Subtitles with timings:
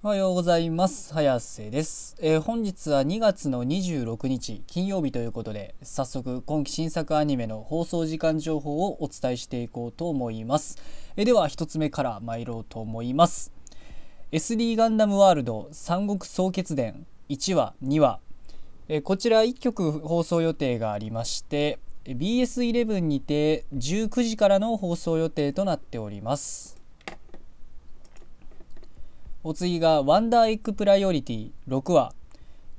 [0.00, 1.12] おはようございます。
[1.12, 10.78] 早瀬です、えー、本日は2月の26日金曜日ということで早速今期新作アニメの放送時間情報をお伝えしていこうと思います、
[11.16, 13.52] えー、では1つ目から参ろうと思います。
[14.30, 18.20] SD ガンダムワールド三国総決伝1話2話、
[18.86, 26.77] えー、こちら1曲放送予定がありまして BS11 にて19時からの放送予定となっております。
[29.44, 32.12] お次がワンダーエッグプライオリティ6話。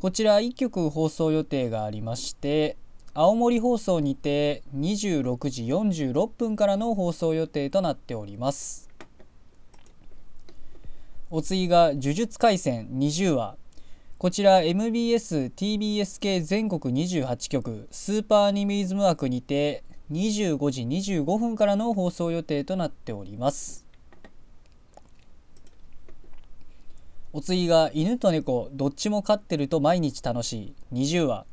[0.02, 2.76] こちら1局放送予定がありまして
[3.14, 8.90] 青森放送にて26時46分からの放送予定となっております。
[11.30, 13.56] お次が呪術廻戦20話。
[14.18, 23.89] こちら MBS、TBS 系全国28局スーパーアニメイズム枠にて25時25分からの放送予定となっております。
[27.32, 30.74] お次が犬と猫どっちも飼ってると毎日楽しい。
[30.94, 31.46] 20話。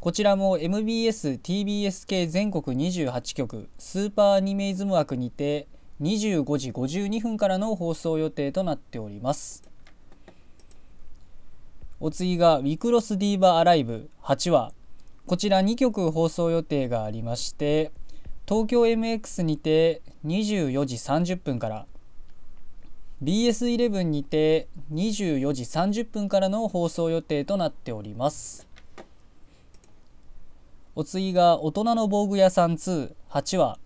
[0.00, 5.68] こちらも MBS、TBS 系全国28局スーパーアニメイズム枠にて
[6.02, 9.62] 25時52分からの放送予定となっております。
[12.00, 14.72] お次がウィクロスディーバーアライブ8話。
[15.26, 17.92] こちら2曲放送予定がありまして
[18.46, 21.86] 東京 MX にて24時30分から
[23.24, 28.66] BS11 にて24時30分からの放送予定となっております。
[30.94, 33.78] お次が大人の防具屋さん28話。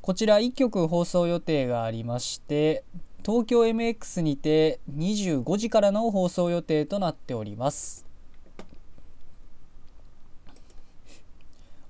[0.00, 2.82] こちら1曲放送予定がありまして
[3.24, 8.04] 東京 MX にて25時からの放送予定となっております。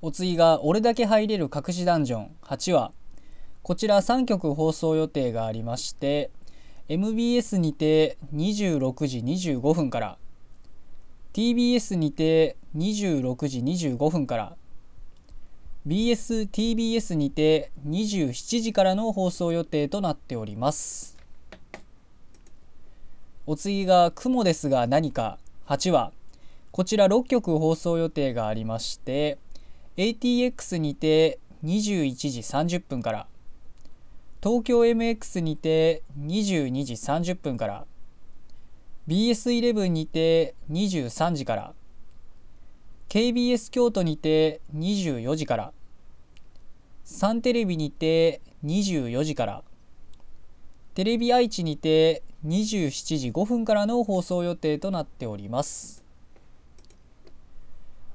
[0.02, 2.92] お次が俺だけ入れる隠しダンジョン8話。
[3.62, 6.30] こちら3曲放送予定がありまして
[6.88, 10.18] MBS にて26時25分から
[11.32, 14.56] TBS にて26時25分から
[15.86, 21.16] BSTBS にて27時からの放送予定となっております。
[23.46, 26.12] お次が「雲ですが何か」8話
[26.72, 29.38] こちら6曲放送予定がありまして
[29.96, 33.26] ATX にて21時30分から
[34.42, 37.86] 東京 MX にて22時30分から
[39.06, 41.74] BS11 にて23時から
[43.08, 45.72] KBS 京都にて24時から
[47.04, 49.62] サンテレビにて24時から
[50.94, 56.02] テレビ愛知にて27時5分からの放送予定となっております。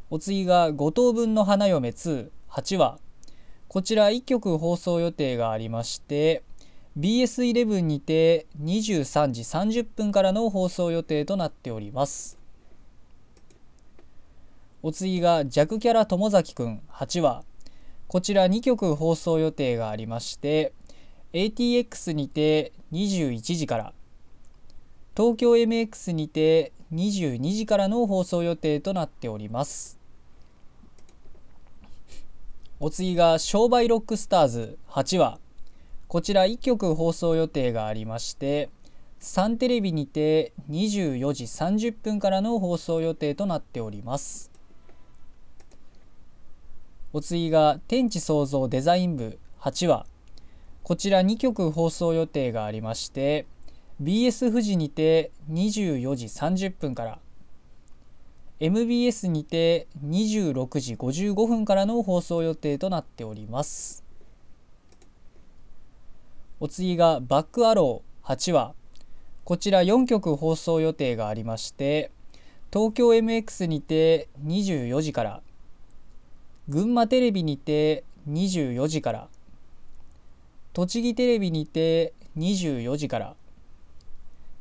[0.10, 3.00] お次が5等分の花嫁28話
[3.78, 6.42] こちら1曲放送予定がありまして
[6.98, 12.40] BS11 にて23時30分からの放送予定となっております。
[14.82, 17.44] お次が弱キャラ友崎くん8話。
[18.08, 20.74] こちら2曲放送予定がありまして
[21.34, 23.94] ATX にて21時から
[25.16, 29.97] 東京 MX にて22時からの放送予定となっております。
[32.80, 35.40] お次が商売ロックスターズ8話。
[36.08, 38.70] こちら1曲放送予定がありまして
[39.20, 44.52] サンテレビにて24時30分からの放送予定となっております。
[47.14, 50.06] お次が天地創造デザイン部8話。
[50.84, 53.48] こちら2曲放送予定がありまして
[54.04, 57.20] BS 富士にて24時30分から
[58.60, 64.04] MBS にて26時55分からの放送予定となっております。
[66.60, 68.74] お次がバックアロー8話。
[69.48, 72.12] こちら4曲放送予定がありまして
[72.70, 75.42] 東京 MX にて24時から
[76.68, 79.30] 群馬テレビにて24時から
[80.74, 83.36] 栃木テレビにて24時から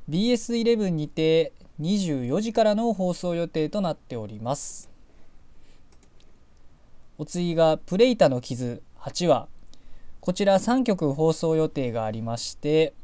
[0.08, 4.90] BS11 にて24時からの放送予定となっております。
[7.18, 9.48] お次がプレイタの傷8話。
[10.26, 12.94] こちら3曲放送予定がありまして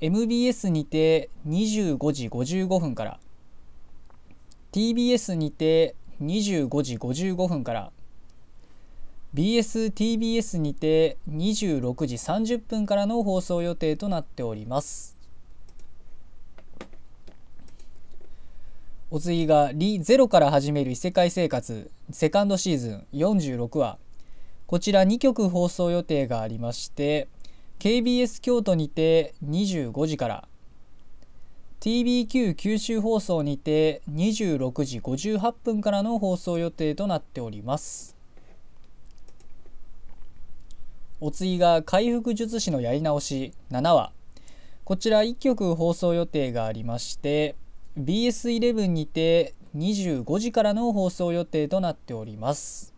[0.00, 3.20] MBS にて25時55分から
[4.72, 7.92] TBS にて25時55分から
[9.34, 15.13] BSTBS にて26時30分からの放送予定となっております。
[19.14, 23.96] お次が「リ・ゼロから始める異世界生活」セカンドシーズン46話。
[24.66, 27.28] こちら2曲放送予定がありまして
[27.78, 30.48] KBS 京都にて25時から。
[31.78, 38.16] TBQ 九州放送にて26時58分からの放送予定となっております。
[41.20, 44.10] お次が回復術師のやり直し7話。
[44.82, 47.54] こちら1曲放送予定がありまして
[47.98, 52.92] BS11 にて25時からの放送予定となっております。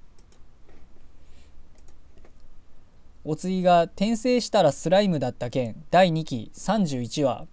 [3.25, 7.47] お次が転生したらスライムだった件第2期31話。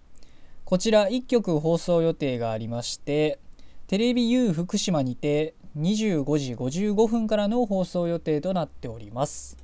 [0.64, 3.38] こちら1曲放送予定がありまして
[3.88, 9.58] テレビ U 福島にて25時55分からの放送予定となっております。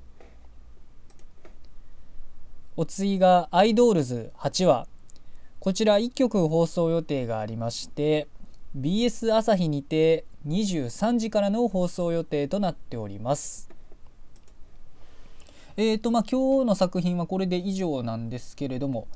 [2.76, 4.86] お次がアイドールズ8話。
[5.60, 8.28] こちら1曲放送予定がありまして
[8.78, 13.68] BS 朝日にて23時からの放送予定となっております。
[15.76, 19.06] えーとまあ今日の作品はこれで以上なんですけれども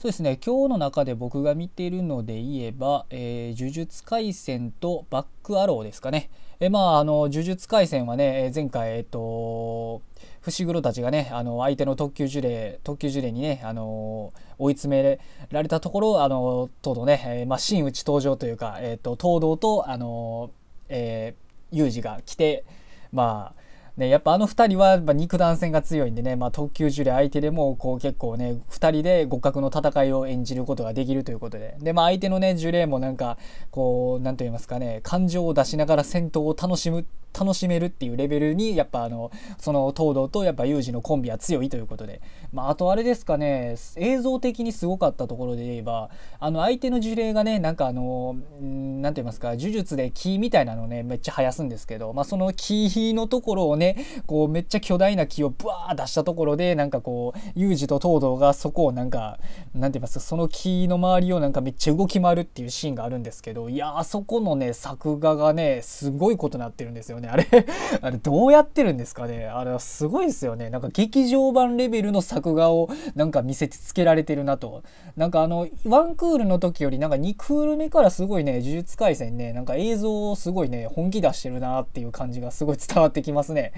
[0.00, 6.30] そうですね今日の中で僕が見ているので言えば、えー、呪術廻戦とバックアローですかね。
[6.58, 10.00] えまああの呪術廻戦はね前回えっ、と
[10.40, 15.18] 伏黒たちがねあの相手の特級呪霊特級呪霊にねあの追い詰め
[15.50, 20.50] られたところあのとうとうね、えー、まあ、真打ち登場というか、えーと、東堂とあの、
[20.88, 22.64] えー、ユージが来て
[23.12, 23.60] まあ
[23.96, 31.76] ね、やっぱあの2人は肉弾戦が強いんでね、まあ、特級呪霊相手でもこう結構ね2人で互角の戦いを演じることができるということで。
[31.80, 33.38] で、まあ、相手のね呪霊もなんか
[33.70, 37.04] こう何と言いますかね感情を出しながら戦闘を楽しむ
[37.38, 42.20] 楽しめるっていうレベルにやっぱあのその東堂とやっぱユージのコンビは強いということで、
[42.52, 59.38] まあ、あとあれですかね映像的にすごかったところで言えばあの相手の呪霊がねなんかあの何て言いますか呪術で木みたいなのねめっちゃ生やすんですけど、まあ、その木のところをねこうめっちゃ巨大な木をブワー出したところでなんかこうユージと東堂がそこをなんか
[59.74, 67.19] なんて言いますかその木の周りをなんかめっちゃ動き回るっていうシーンがあるんですけどいやあそこのね作画がねすごいことになってるんですよね。
[67.28, 67.46] あれ
[68.00, 69.46] あれどうやってるんですかね。
[69.46, 70.70] あれはすごいですよね。
[70.70, 74.82] なんか劇場版レベルの作画をなんか見せつけられてるなと。
[75.16, 83.72] なんかあのワンクールの時よりなんか2クール目からすごいね呪術廻戦ねなんか映像をすごいね本気出してるなっていう感じがすごい伝わってきますね。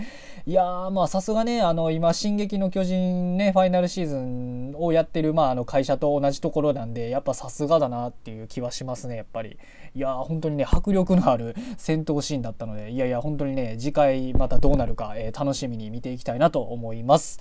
[0.47, 9.59] いやーまあさすがねあの今「進撃の巨人ね」ファイナルシーズンをやってるまああの会社と同じところなんでやっぱさすがだなっていう気はしますねやっぱり。
[9.95, 17.41] いやー本当にね迫力のある戦闘シーンだったのでいやいや本本当にね次回またどうなるか、えー、楽しみに見ていきたいなと思います。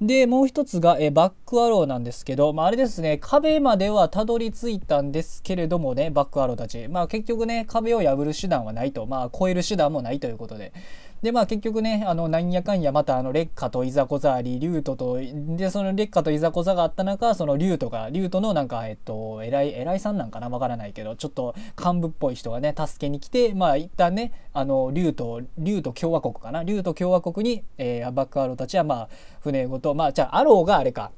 [0.00, 6.86] で、もう一つが、えバックアローなんですけど、まあ、あれですね、壁まではたどり着いたんですけれどもね、バックアローたち。
[6.88, 9.06] まあ、結局ね、壁を破る手段はないと。
[9.06, 10.74] まあ、超える手段もないということで。
[11.22, 15.18] でまあ結局ねあのなんやかんやまたあの劣化といざこざあり竜斗と
[15.56, 20.48] でその劣化といざこざがあった中その竜斗が竜斗のなんかえっと偉い偉いさんなんかな？
[20.48, 26.62] わからないけどちょっと幹部っぽい人がね助けに来てまあ一旦ねあの竜と竜と共和国かな？
[26.62, 29.08] 竜と共和国に、えー、バックアローたちはまあ
[29.40, 31.12] 船ごとまあじゃあアローがあれか。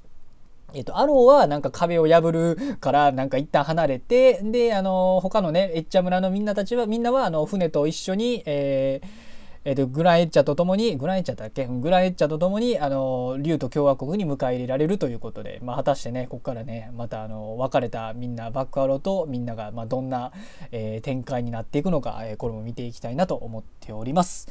[0.75, 9.29] えっと、アローはなんか壁を破るからなんか一旦離れてであの他のねエッチャ村のみんなたちはみんなはあの船と一緒に、えー
[9.64, 11.66] えーと、グランエッチャとともにグランエッチャだっけ？
[11.66, 20.32] グランエッチャとともにあの竜と共和国に迎え入れられるということで、まあ、果たしてねここからねまたあの別れたみんなバックアローとみんなが、まあ、どんな、
[20.70, 24.49] えー、展開になっていくのか、えー、これも見ていきたいなと思っております。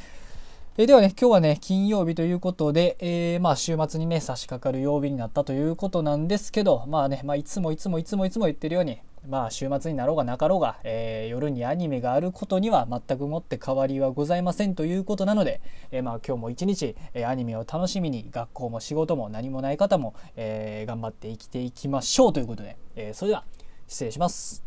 [0.79, 23.45] えではね、今日はね、金曜日ということで、えー、まあ週末にね、差し掛かる曜日になったということなんですけど、まあね、まあいつもいつもいつもいつも言ってるように、まあ週末になろうがなかろうが、えー、夜にアニメがあることには全くもって変わりはございませんということなので、えー、まあ今日も一日、え、アニメを楽しみに学校も仕事も何もない方も、え頑張って生きていきましょうということで、えそれでは
[23.87, 24.66] 失礼します。